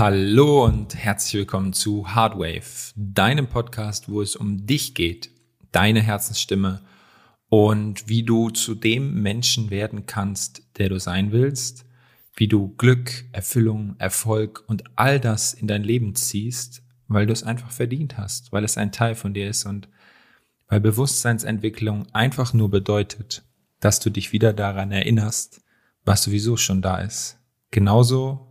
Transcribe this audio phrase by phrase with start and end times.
[0.00, 5.28] Hallo und herzlich willkommen zu Hardwave, deinem Podcast, wo es um dich geht,
[5.72, 6.80] deine Herzensstimme
[7.50, 11.84] und wie du zu dem Menschen werden kannst, der du sein willst,
[12.34, 17.42] wie du Glück, Erfüllung, Erfolg und all das in dein Leben ziehst, weil du es
[17.42, 19.90] einfach verdient hast, weil es ein Teil von dir ist und
[20.68, 23.42] weil Bewusstseinsentwicklung einfach nur bedeutet,
[23.80, 25.60] dass du dich wieder daran erinnerst,
[26.06, 27.38] was sowieso schon da ist.
[27.70, 28.49] Genauso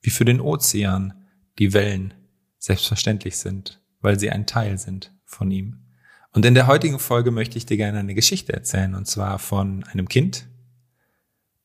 [0.00, 1.14] wie für den Ozean
[1.58, 2.14] die Wellen
[2.58, 5.86] selbstverständlich sind, weil sie ein Teil sind von ihm.
[6.32, 9.84] Und in der heutigen Folge möchte ich dir gerne eine Geschichte erzählen, und zwar von
[9.84, 10.48] einem Kind,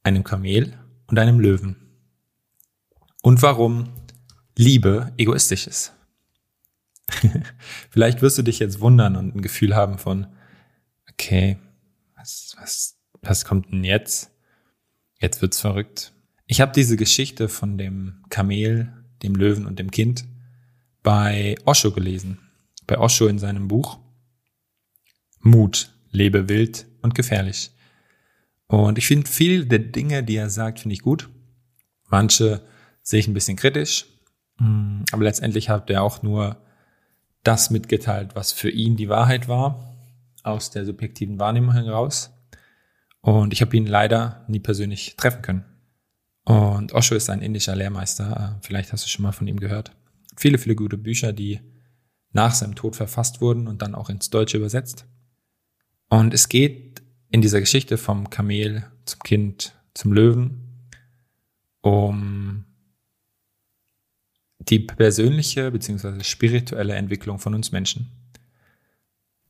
[0.04, 0.78] einem Kamel
[1.08, 1.76] und einem Löwen.
[3.22, 3.90] Und warum
[4.58, 5.94] Liebe egoistisch ist.
[7.90, 10.28] Vielleicht wirst du dich jetzt wundern und ein Gefühl haben von,
[11.12, 11.58] okay,
[12.16, 14.32] was, was, was kommt denn jetzt?
[15.20, 16.14] Jetzt wird's verrückt.
[16.48, 18.94] Ich habe diese Geschichte von dem Kamel,
[19.24, 20.26] dem Löwen und dem Kind
[21.02, 22.40] bei Osho gelesen.
[22.86, 24.00] Bei Osho in seinem Buch
[25.40, 27.72] Mut, lebe wild und gefährlich.
[28.68, 31.30] Und ich finde viele der Dinge, die er sagt, finde ich gut.
[32.10, 32.62] Manche
[33.02, 34.06] sehe ich ein bisschen kritisch.
[34.58, 36.58] Mm, aber letztendlich hat er auch nur
[37.44, 39.96] das mitgeteilt, was für ihn die Wahrheit war,
[40.44, 42.32] aus der subjektiven Wahrnehmung heraus.
[43.22, 45.66] Und ich habe ihn leider nie persönlich treffen können.
[46.46, 48.60] Und Osho ist ein indischer Lehrmeister.
[48.62, 49.92] Vielleicht hast du schon mal von ihm gehört.
[50.38, 51.60] Viele, viele gute Bücher, die
[52.32, 55.06] nach seinem Tod verfasst wurden und dann auch ins Deutsche übersetzt.
[56.10, 60.62] Und es geht in dieser Geschichte vom Kamel zum Kind zum Löwen
[61.82, 62.66] um
[64.60, 66.24] die persönliche bzw.
[66.24, 68.12] spirituelle Entwicklung von uns Menschen.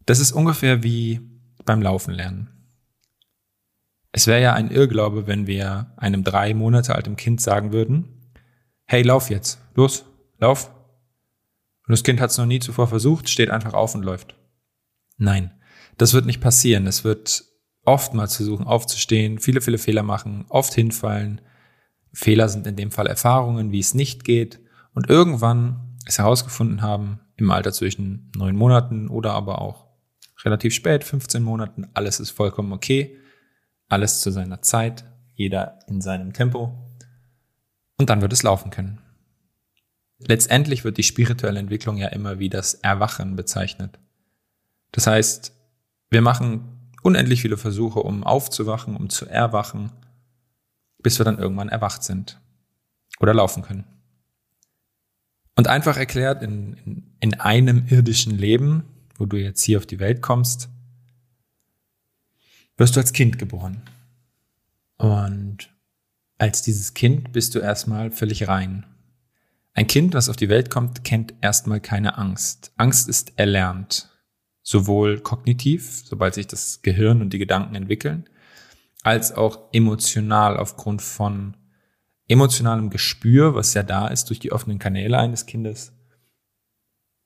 [0.05, 1.21] Das ist ungefähr wie
[1.63, 2.54] beim Laufen lernen.
[4.17, 8.31] Es wäre ja ein Irrglaube, wenn wir einem drei Monate altem Kind sagen würden,
[8.85, 10.05] hey, lauf jetzt, los,
[10.37, 10.71] lauf.
[11.85, 14.37] Und das Kind hat es noch nie zuvor versucht, steht einfach auf und läuft.
[15.17, 15.51] Nein,
[15.97, 16.87] das wird nicht passieren.
[16.87, 17.43] Es wird
[17.83, 21.41] oftmals versuchen aufzustehen, viele, viele Fehler machen, oft hinfallen.
[22.13, 24.61] Fehler sind in dem Fall Erfahrungen, wie es nicht geht.
[24.93, 29.87] Und irgendwann es herausgefunden haben, im Alter zwischen neun Monaten oder aber auch
[30.45, 33.17] relativ spät, 15 Monaten, alles ist vollkommen okay
[33.87, 36.73] alles zu seiner Zeit, jeder in seinem Tempo.
[37.97, 38.99] Und dann wird es laufen können.
[40.19, 43.99] Letztendlich wird die spirituelle Entwicklung ja immer wie das Erwachen bezeichnet.
[44.91, 45.53] Das heißt,
[46.09, 49.91] wir machen unendlich viele Versuche, um aufzuwachen, um zu erwachen,
[50.99, 52.39] bis wir dann irgendwann erwacht sind
[53.19, 53.85] oder laufen können.
[55.55, 58.83] Und einfach erklärt, in, in, in einem irdischen Leben,
[59.17, 60.69] wo du jetzt hier auf die Welt kommst,
[62.77, 63.81] wirst du als Kind geboren.
[64.97, 65.69] Und
[66.37, 68.85] als dieses Kind bist du erstmal völlig rein.
[69.73, 72.71] Ein Kind, das auf die Welt kommt, kennt erstmal keine Angst.
[72.77, 74.09] Angst ist erlernt.
[74.61, 78.27] Sowohl kognitiv, sobald sich das Gehirn und die Gedanken entwickeln,
[79.03, 81.55] als auch emotional aufgrund von
[82.27, 85.93] emotionalem Gespür, was ja da ist durch die offenen Kanäle eines Kindes,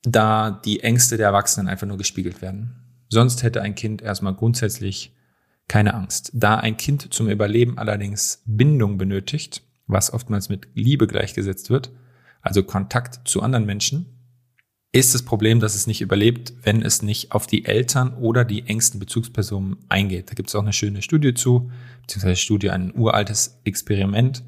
[0.04, 3.06] da die Ängste der Erwachsenen einfach nur gespiegelt werden.
[3.10, 5.16] Sonst hätte ein Kind erstmal grundsätzlich
[5.70, 6.32] keine Angst.
[6.34, 11.92] Da ein Kind zum Überleben allerdings Bindung benötigt, was oftmals mit Liebe gleichgesetzt wird,
[12.42, 14.20] also Kontakt zu anderen Menschen,
[14.92, 18.66] ist das Problem, dass es nicht überlebt, wenn es nicht auf die Eltern oder die
[18.66, 20.32] engsten Bezugspersonen eingeht.
[20.32, 24.44] Da gibt es auch eine schöne Studie zu, beziehungsweise Studie, ein uraltes Experiment,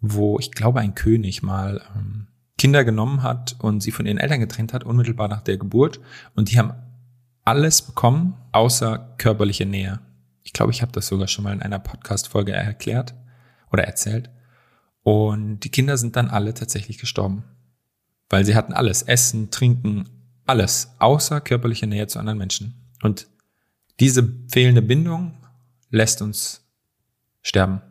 [0.00, 2.26] wo ich glaube, ein König mal ähm,
[2.58, 6.00] Kinder genommen hat und sie von ihren Eltern getrennt hat, unmittelbar nach der Geburt.
[6.34, 6.72] Und die haben
[7.44, 10.00] alles bekommen, außer körperliche Nähe.
[10.42, 13.14] Ich glaube, ich habe das sogar schon mal in einer Podcast-Folge erklärt
[13.70, 14.30] oder erzählt.
[15.02, 17.44] Und die Kinder sind dann alle tatsächlich gestorben.
[18.28, 19.02] Weil sie hatten alles.
[19.02, 20.08] Essen, Trinken,
[20.46, 20.94] alles.
[20.98, 22.88] Außer körperliche Nähe zu anderen Menschen.
[23.02, 23.26] Und
[24.00, 25.36] diese fehlende Bindung
[25.90, 26.64] lässt uns
[27.42, 27.82] sterben.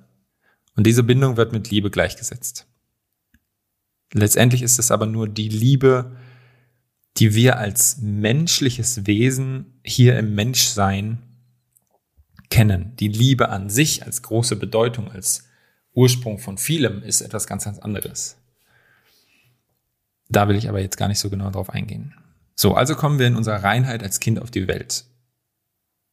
[0.75, 2.67] Und diese Bindung wird mit Liebe gleichgesetzt.
[4.13, 6.15] Letztendlich ist es aber nur die Liebe,
[7.17, 11.30] die wir als menschliches Wesen hier im Menschsein
[12.51, 12.95] kennen.
[12.97, 15.47] Die Liebe an sich als große Bedeutung, als
[15.93, 18.37] Ursprung von vielem ist etwas ganz, ganz anderes.
[20.29, 22.13] Da will ich aber jetzt gar nicht so genau drauf eingehen.
[22.55, 25.05] So, also kommen wir in unserer Reinheit als Kind auf die Welt.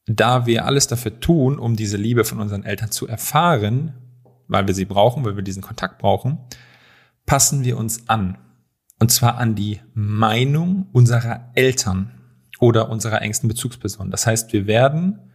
[0.07, 3.93] Da wir alles dafür tun, um diese Liebe von unseren Eltern zu erfahren,
[4.47, 6.39] weil wir sie brauchen, weil wir diesen Kontakt brauchen,
[7.27, 8.39] passen wir uns an.
[8.99, 12.11] Und zwar an die Meinung unserer Eltern
[12.59, 14.11] oder unserer engsten Bezugsperson.
[14.11, 15.28] Das heißt, wir werden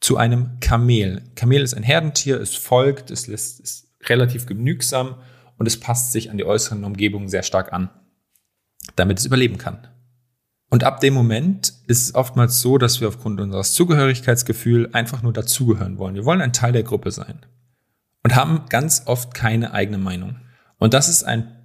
[0.00, 1.22] zu einem Kamel.
[1.34, 5.16] Kamel ist ein Herdentier, es folgt, es lässt, ist relativ genügsam
[5.58, 7.90] und es passt sich an die äußeren Umgebungen sehr stark an,
[8.94, 9.88] damit es überleben kann.
[10.68, 15.32] Und ab dem Moment ist es oftmals so, dass wir aufgrund unseres Zugehörigkeitsgefühls einfach nur
[15.32, 16.16] dazugehören wollen.
[16.16, 17.46] Wir wollen ein Teil der Gruppe sein
[18.24, 20.36] und haben ganz oft keine eigene Meinung.
[20.78, 21.56] Und das ist ein,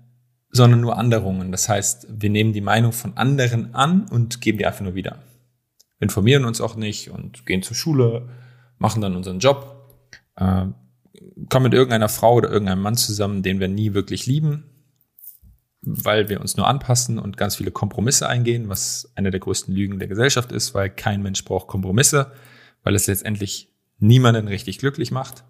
[0.51, 1.51] sondern nur Anderungen.
[1.51, 5.23] Das heißt, wir nehmen die Meinung von anderen an und geben die einfach nur wieder.
[6.01, 8.27] Informieren uns auch nicht und gehen zur Schule,
[8.77, 9.95] machen dann unseren Job,
[10.35, 10.65] äh,
[11.49, 14.65] kommen mit irgendeiner Frau oder irgendeinem Mann zusammen, den wir nie wirklich lieben,
[15.81, 19.99] weil wir uns nur anpassen und ganz viele Kompromisse eingehen, was eine der größten Lügen
[19.99, 22.31] der Gesellschaft ist, weil kein Mensch braucht Kompromisse,
[22.83, 25.43] weil es letztendlich niemanden richtig glücklich macht.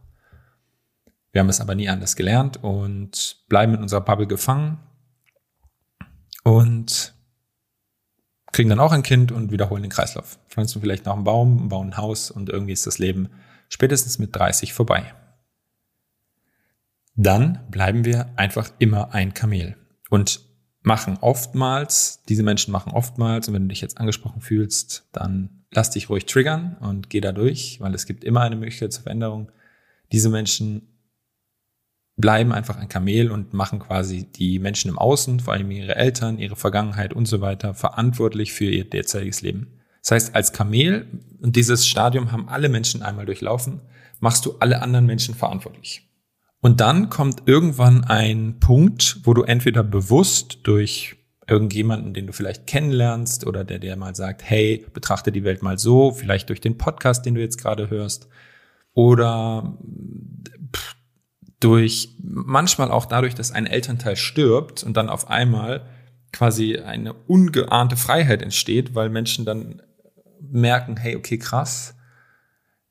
[1.31, 4.79] Wir haben es aber nie anders gelernt und bleiben in unserer Bubble gefangen
[6.43, 7.13] und
[8.51, 10.39] kriegen dann auch ein Kind und wiederholen den Kreislauf.
[10.49, 13.29] Pflanzen vielleicht noch einen Baum, bauen ein Haus und irgendwie ist das Leben
[13.69, 15.13] spätestens mit 30 vorbei.
[17.15, 19.75] Dann bleiben wir einfach immer ein Kamel
[20.09, 20.41] und
[20.81, 25.91] machen oftmals, diese Menschen machen oftmals, und wenn du dich jetzt angesprochen fühlst, dann lass
[25.91, 29.51] dich ruhig triggern und geh da durch, weil es gibt immer eine Möglichkeit zur Veränderung.
[30.11, 30.90] Diese Menschen
[32.21, 36.37] bleiben einfach ein Kamel und machen quasi die Menschen im Außen, vor allem ihre Eltern,
[36.37, 39.79] ihre Vergangenheit und so weiter, verantwortlich für ihr derzeitiges Leben.
[40.01, 41.07] Das heißt, als Kamel,
[41.41, 43.81] und dieses Stadium haben alle Menschen einmal durchlaufen,
[44.19, 46.07] machst du alle anderen Menschen verantwortlich.
[46.61, 52.67] Und dann kommt irgendwann ein Punkt, wo du entweder bewusst durch irgendjemanden, den du vielleicht
[52.67, 56.77] kennenlernst oder der dir mal sagt, hey, betrachte die Welt mal so, vielleicht durch den
[56.77, 58.29] Podcast, den du jetzt gerade hörst,
[58.93, 59.77] oder
[61.61, 65.85] durch manchmal auch dadurch, dass ein Elternteil stirbt und dann auf einmal
[66.33, 69.81] quasi eine ungeahnte Freiheit entsteht, weil Menschen dann
[70.39, 71.95] merken, hey, okay, krass,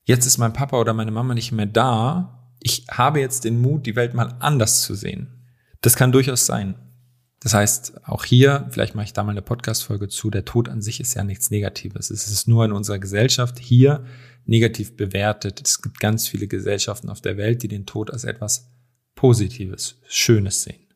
[0.04, 2.54] jetzt ist mein Papa oder meine Mama nicht mehr da.
[2.60, 5.44] Ich habe jetzt den Mut, die Welt mal anders zu sehen.
[5.80, 6.74] Das kann durchaus sein.
[7.40, 10.82] Das heißt, auch hier, vielleicht mache ich da mal eine Podcast-Folge zu, der Tod an
[10.82, 12.10] sich ist ja nichts Negatives.
[12.10, 14.04] Es ist nur in unserer Gesellschaft hier
[14.50, 15.62] negativ bewertet.
[15.64, 18.68] Es gibt ganz viele Gesellschaften auf der Welt, die den Tod als etwas
[19.14, 20.88] Positives, Schönes sehen.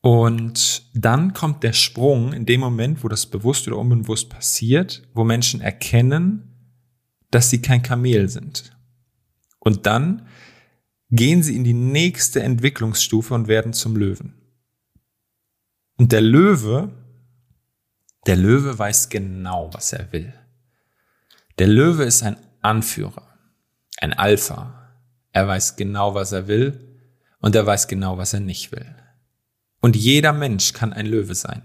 [0.00, 5.24] Und dann kommt der Sprung in dem Moment, wo das bewusst oder unbewusst passiert, wo
[5.24, 6.54] Menschen erkennen,
[7.30, 8.76] dass sie kein Kamel sind.
[9.58, 10.28] Und dann
[11.10, 14.34] gehen sie in die nächste Entwicklungsstufe und werden zum Löwen.
[15.96, 16.92] Und der Löwe,
[18.26, 20.37] der Löwe weiß genau, was er will.
[21.58, 23.26] Der Löwe ist ein Anführer,
[24.00, 24.92] ein Alpha.
[25.32, 26.98] Er weiß genau, was er will
[27.40, 28.94] und er weiß genau, was er nicht will.
[29.80, 31.62] Und jeder Mensch kann ein Löwe sein.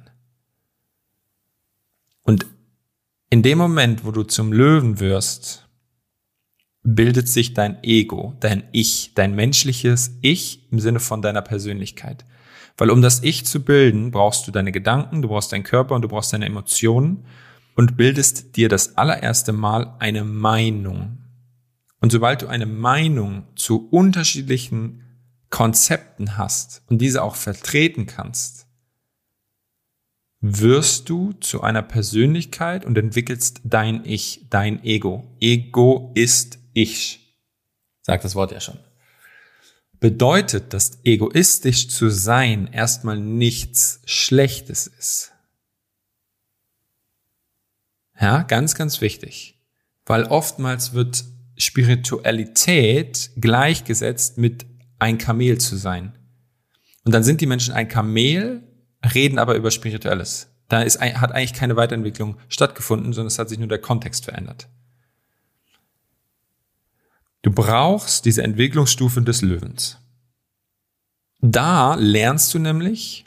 [2.24, 2.46] Und
[3.30, 5.68] in dem Moment, wo du zum Löwen wirst,
[6.84, 12.26] bildet sich dein Ego, dein Ich, dein menschliches Ich im Sinne von deiner Persönlichkeit.
[12.78, 16.02] Weil um das Ich zu bilden, brauchst du deine Gedanken, du brauchst deinen Körper und
[16.02, 17.26] du brauchst deine Emotionen
[17.76, 21.20] und bildest dir das allererste Mal eine Meinung.
[22.00, 25.04] Und sobald du eine Meinung zu unterschiedlichen
[25.50, 28.68] Konzepten hast und diese auch vertreten kannst,
[30.42, 35.38] wirst du zu einer Persönlichkeit und entwickelst dein Ich, dein Ego.
[35.40, 37.40] Ego ist Ich.
[38.02, 38.78] Sagt das Wort ja schon.
[40.02, 45.33] Bedeutet, dass egoistisch zu sein erstmal nichts Schlechtes ist.
[48.20, 49.60] Ja, ganz, ganz wichtig.
[50.06, 51.24] Weil oftmals wird
[51.58, 54.66] Spiritualität gleichgesetzt mit
[55.00, 56.18] ein Kamel zu sein.
[57.06, 58.64] Und dann sind die Menschen ein Kamel,
[59.14, 60.50] reden aber über Spirituelles.
[60.70, 64.70] Da ist, hat eigentlich keine Weiterentwicklung stattgefunden, sondern es hat sich nur der Kontext verändert.
[67.42, 70.00] Du brauchst diese Entwicklungsstufe des Löwens.
[71.42, 73.26] Da lernst du nämlich,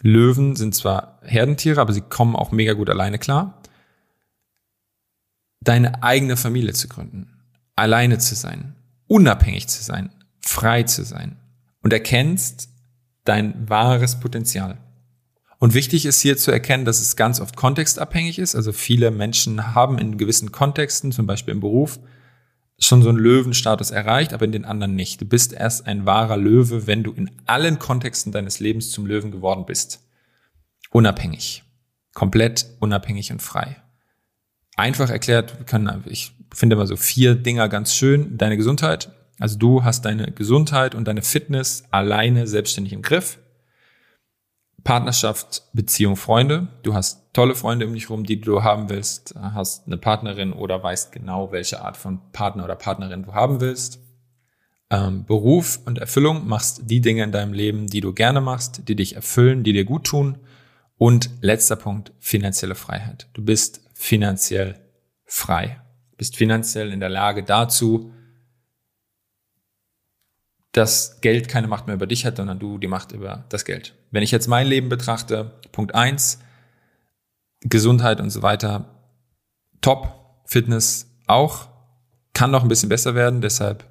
[0.00, 3.57] Löwen sind zwar Herdentiere, aber sie kommen auch mega gut alleine klar
[5.60, 7.38] deine eigene Familie zu gründen,
[7.76, 10.10] alleine zu sein, unabhängig zu sein,
[10.40, 11.36] frei zu sein
[11.82, 12.70] und erkennst
[13.24, 14.78] dein wahres Potenzial.
[15.58, 18.54] Und wichtig ist hier zu erkennen, dass es ganz oft kontextabhängig ist.
[18.54, 21.98] Also viele Menschen haben in gewissen Kontexten, zum Beispiel im Beruf,
[22.78, 25.20] schon so einen Löwenstatus erreicht, aber in den anderen nicht.
[25.20, 29.32] Du bist erst ein wahrer Löwe, wenn du in allen Kontexten deines Lebens zum Löwen
[29.32, 30.06] geworden bist.
[30.90, 31.64] Unabhängig.
[32.14, 33.82] Komplett unabhängig und frei
[34.78, 38.38] einfach erklärt, kann, ich finde immer so vier Dinger ganz schön.
[38.38, 39.10] Deine Gesundheit.
[39.38, 43.38] Also du hast deine Gesundheit und deine Fitness alleine selbstständig im Griff.
[44.84, 46.68] Partnerschaft, Beziehung, Freunde.
[46.82, 50.82] Du hast tolle Freunde um dich rum, die du haben willst, hast eine Partnerin oder
[50.82, 54.00] weißt genau, welche Art von Partner oder Partnerin du haben willst.
[54.90, 58.96] ähm, Beruf und Erfüllung, machst die Dinge in deinem Leben, die du gerne machst, die
[58.96, 60.38] dich erfüllen, die dir gut tun.
[60.96, 63.28] Und letzter Punkt, finanzielle Freiheit.
[63.34, 64.78] Du bist finanziell
[65.24, 65.82] frei.
[66.16, 68.12] Bist finanziell in der Lage dazu,
[70.70, 73.94] dass Geld keine Macht mehr über dich hat, sondern du die Macht über das Geld.
[74.12, 76.38] Wenn ich jetzt mein Leben betrachte, Punkt eins,
[77.60, 79.02] Gesundheit und so weiter,
[79.80, 81.68] top, Fitness auch,
[82.34, 83.84] kann noch ein bisschen besser werden, deshalb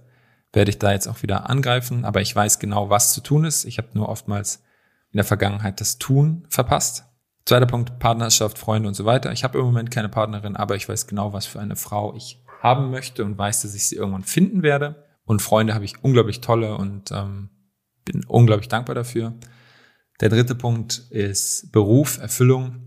[0.53, 3.65] werde ich da jetzt auch wieder angreifen, aber ich weiß genau, was zu tun ist.
[3.65, 4.63] Ich habe nur oftmals
[5.11, 7.06] in der Vergangenheit das Tun verpasst.
[7.47, 9.31] Zweiter Punkt, Partnerschaft, Freunde und so weiter.
[9.31, 12.43] Ich habe im Moment keine Partnerin, aber ich weiß genau, was für eine Frau ich
[12.61, 15.05] haben möchte und weiß, dass ich sie irgendwann finden werde.
[15.23, 17.49] Und Freunde habe ich unglaublich tolle und ähm,
[18.03, 19.33] bin unglaublich dankbar dafür.
[20.19, 22.81] Der dritte Punkt ist Beruf, Erfüllung.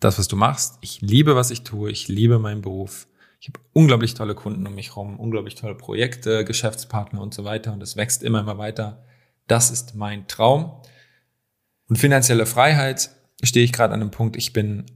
[0.00, 0.78] Das, was du machst.
[0.80, 1.92] Ich liebe, was ich tue.
[1.92, 3.06] Ich liebe meinen Beruf.
[3.38, 7.72] Ich habe unglaublich tolle Kunden um mich herum, unglaublich tolle Projekte, Geschäftspartner und so weiter.
[7.72, 9.04] Und es wächst immer, immer weiter.
[9.46, 10.82] Das ist mein Traum.
[11.88, 13.10] Und finanzielle Freiheit
[13.42, 14.86] stehe ich gerade an einem Punkt, ich bin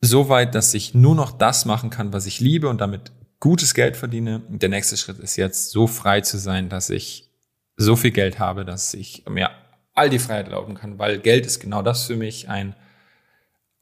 [0.00, 3.74] so weit, dass ich nur noch das machen kann, was ich liebe und damit gutes
[3.74, 4.42] Geld verdiene.
[4.48, 7.30] Der nächste Schritt ist jetzt so frei zu sein, dass ich
[7.76, 9.50] so viel Geld habe, dass ich mir
[9.94, 12.74] all die Freiheit erlauben kann, weil Geld ist genau das für mich ein,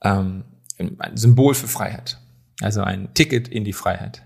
[0.02, 0.44] ähm,
[0.78, 2.18] ein Symbol für Freiheit.
[2.60, 4.22] Also ein Ticket in die Freiheit.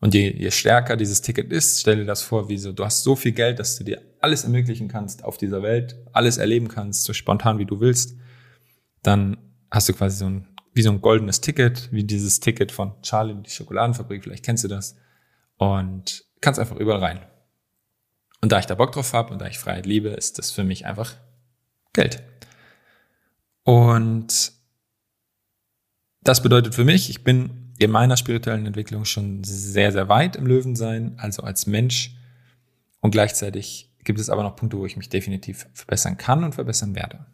[0.00, 3.04] Und je, je stärker dieses Ticket ist, stell dir das vor, wie so, du hast
[3.04, 7.04] so viel Geld, dass du dir alles ermöglichen kannst auf dieser Welt, alles erleben kannst,
[7.04, 8.16] so spontan wie du willst,
[9.02, 9.36] dann
[9.70, 13.34] hast du quasi so ein wie so ein goldenes Ticket, wie dieses Ticket von Charlie
[13.34, 14.96] die Schokoladenfabrik, vielleicht kennst du das.
[15.58, 17.20] Und kannst einfach überall rein.
[18.40, 20.64] Und da ich da Bock drauf habe und da ich Freiheit liebe, ist das für
[20.64, 21.14] mich einfach
[21.92, 22.22] Geld.
[23.62, 24.52] Und
[26.22, 30.46] das bedeutet für mich, ich bin in meiner spirituellen Entwicklung schon sehr, sehr weit im
[30.46, 32.16] Löwensein, also als Mensch.
[33.00, 36.94] Und gleichzeitig gibt es aber noch Punkte, wo ich mich definitiv verbessern kann und verbessern
[36.94, 37.26] werde.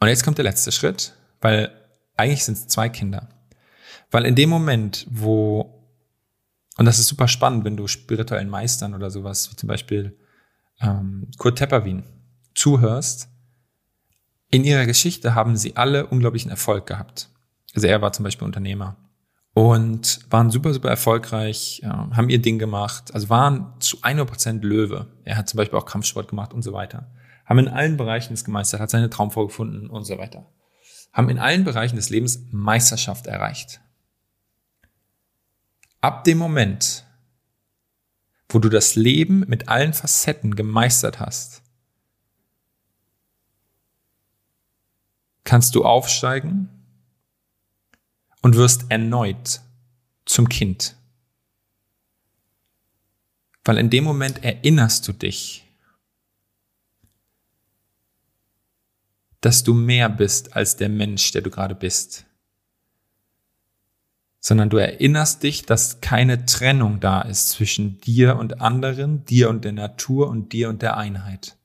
[0.00, 1.72] Und jetzt kommt der letzte Schritt, weil
[2.16, 3.28] eigentlich sind es zwei Kinder.
[4.10, 5.82] Weil in dem Moment, wo,
[6.76, 10.18] und das ist super spannend, wenn du spirituellen Meistern oder sowas, wie zum Beispiel
[10.80, 12.04] ähm, Kurt Tepperwien,
[12.54, 13.28] zuhörst,
[14.50, 17.30] in ihrer Geschichte haben sie alle unglaublichen Erfolg gehabt.
[17.74, 18.96] Also er war zum Beispiel Unternehmer
[19.52, 25.08] und waren super, super erfolgreich, ja, haben ihr Ding gemacht, also waren zu 100% Löwe.
[25.24, 27.10] Er hat zum Beispiel auch Kampfsport gemacht und so weiter
[27.46, 30.46] haben in allen Bereichen es gemeistert, hat seine Traumfrau gefunden und so weiter.
[31.12, 33.80] Haben in allen Bereichen des Lebens Meisterschaft erreicht.
[36.00, 37.06] Ab dem Moment,
[38.48, 41.62] wo du das Leben mit allen Facetten gemeistert hast,
[45.44, 46.68] kannst du aufsteigen
[48.42, 49.60] und wirst erneut
[50.24, 50.96] zum Kind.
[53.64, 55.65] Weil in dem Moment erinnerst du dich
[59.46, 62.26] dass du mehr bist als der Mensch, der du gerade bist,
[64.40, 69.64] sondern du erinnerst dich, dass keine Trennung da ist zwischen dir und anderen, dir und
[69.64, 71.56] der Natur und dir und der Einheit,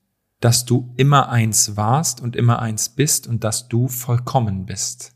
[0.41, 5.15] dass du immer eins warst und immer eins bist und dass du vollkommen bist.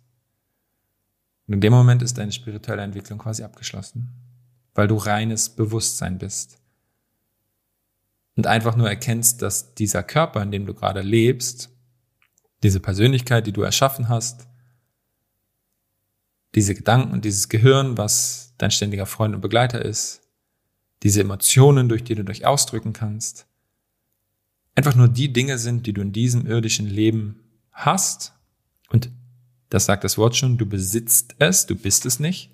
[1.46, 4.10] Und in dem Moment ist deine spirituelle Entwicklung quasi abgeschlossen,
[4.74, 6.58] weil du reines Bewusstsein bist.
[8.36, 11.75] Und einfach nur erkennst, dass dieser Körper, in dem du gerade lebst,
[12.66, 14.48] diese Persönlichkeit, die du erschaffen hast,
[16.56, 20.22] diese Gedanken und dieses Gehirn, was dein ständiger Freund und Begleiter ist,
[21.04, 23.46] diese Emotionen, durch die du dich ausdrücken kannst,
[24.74, 27.40] einfach nur die Dinge sind, die du in diesem irdischen Leben
[27.72, 28.34] hast.
[28.90, 29.12] Und
[29.70, 32.52] das sagt das Wort schon, du besitzt es, du bist es nicht,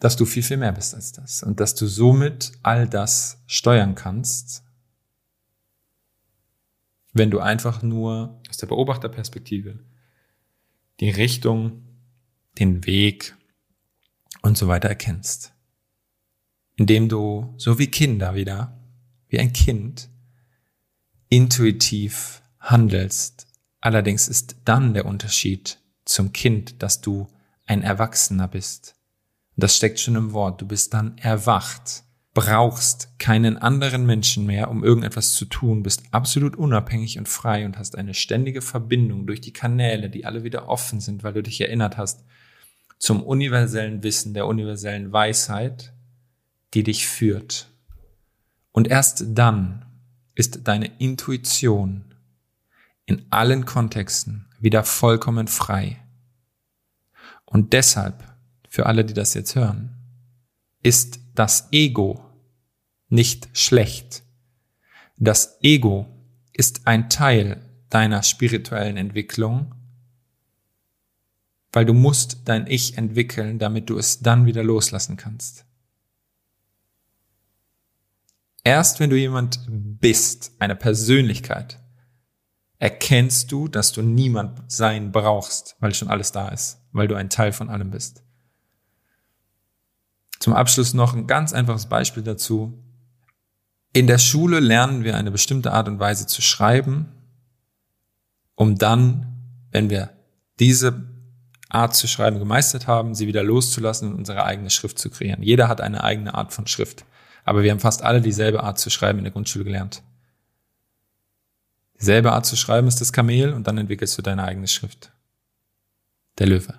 [0.00, 1.42] dass du viel, viel mehr bist als das.
[1.42, 4.64] Und dass du somit all das steuern kannst
[7.12, 9.80] wenn du einfach nur aus der Beobachterperspektive
[11.00, 11.82] die Richtung,
[12.58, 13.34] den Weg
[14.42, 15.54] und so weiter erkennst.
[16.76, 18.78] Indem du, so wie Kinder wieder,
[19.28, 20.10] wie ein Kind,
[21.28, 23.46] intuitiv handelst.
[23.80, 27.28] Allerdings ist dann der Unterschied zum Kind, dass du
[27.66, 28.96] ein Erwachsener bist.
[29.56, 30.60] das steckt schon im Wort.
[30.60, 32.02] Du bist dann erwacht
[32.32, 37.76] brauchst keinen anderen Menschen mehr, um irgendetwas zu tun, bist absolut unabhängig und frei und
[37.76, 41.60] hast eine ständige Verbindung durch die Kanäle, die alle wieder offen sind, weil du dich
[41.60, 42.24] erinnert hast,
[42.98, 45.92] zum universellen Wissen, der universellen Weisheit,
[46.74, 47.68] die dich führt.
[48.72, 49.86] Und erst dann
[50.34, 52.14] ist deine Intuition
[53.06, 56.00] in allen Kontexten wieder vollkommen frei.
[57.44, 58.22] Und deshalb,
[58.68, 59.99] für alle, die das jetzt hören,
[60.82, 62.24] ist das Ego
[63.08, 64.22] nicht schlecht.
[65.16, 66.06] Das Ego
[66.52, 69.74] ist ein Teil deiner spirituellen Entwicklung,
[71.72, 75.64] weil du musst dein Ich entwickeln, damit du es dann wieder loslassen kannst.
[78.64, 81.78] Erst wenn du jemand bist, eine Persönlichkeit,
[82.78, 87.30] erkennst du, dass du niemand sein brauchst, weil schon alles da ist, weil du ein
[87.30, 88.22] Teil von allem bist.
[90.40, 92.82] Zum Abschluss noch ein ganz einfaches Beispiel dazu.
[93.92, 97.08] In der Schule lernen wir eine bestimmte Art und Weise zu schreiben,
[98.54, 99.26] um dann,
[99.70, 100.10] wenn wir
[100.58, 101.04] diese
[101.68, 105.42] Art zu schreiben gemeistert haben, sie wieder loszulassen und unsere eigene Schrift zu kreieren.
[105.42, 107.04] Jeder hat eine eigene Art von Schrift.
[107.44, 110.02] Aber wir haben fast alle dieselbe Art zu schreiben in der Grundschule gelernt.
[111.98, 115.12] Dieselbe Art zu schreiben ist das Kamel und dann entwickelst du deine eigene Schrift.
[116.38, 116.74] Der Löwe.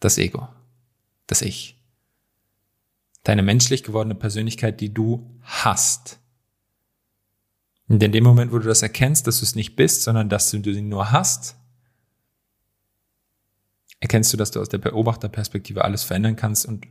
[0.00, 0.48] Das Ego.
[1.26, 1.75] Das Ich.
[3.26, 6.20] Deine menschlich gewordene Persönlichkeit, die du hast.
[7.88, 10.48] Und in dem Moment, wo du das erkennst, dass du es nicht bist, sondern dass
[10.52, 11.56] du sie nur hast,
[13.98, 16.86] erkennst du, dass du aus der Beobachterperspektive alles verändern kannst und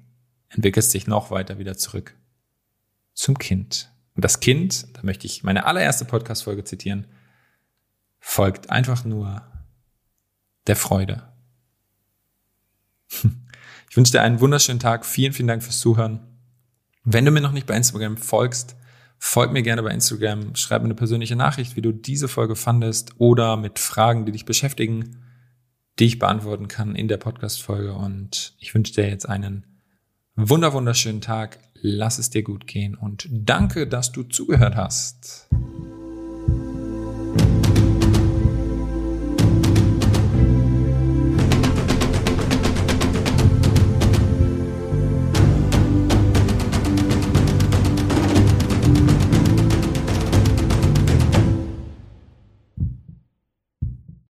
[0.49, 2.17] entwickelst dich noch weiter wieder zurück
[3.13, 3.89] zum Kind.
[4.13, 7.07] Und das Kind, da möchte ich meine allererste Podcast-Folge zitieren,
[8.19, 9.41] folgt einfach nur
[10.67, 11.31] der Freude.
[13.95, 15.05] Ich wünsche dir einen wunderschönen Tag.
[15.05, 16.19] Vielen, vielen Dank fürs Zuhören.
[17.05, 18.75] Wenn du mir noch nicht bei Instagram folgst,
[19.19, 23.13] folg mir gerne bei Instagram, schreib mir eine persönliche Nachricht, wie du diese Folge fandest
[23.19, 25.23] oder mit Fragen, die dich beschäftigen,
[25.97, 27.93] die ich beantworten kann in der Podcast-Folge.
[27.93, 29.65] Und ich wünsche dir jetzt einen
[30.35, 35.47] wunder wunderschönen Tag lass es dir gut gehen und danke, dass du zugehört hast.